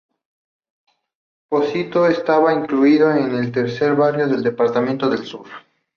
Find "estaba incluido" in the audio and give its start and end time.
2.07-3.11